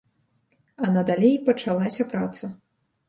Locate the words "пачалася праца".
1.51-2.51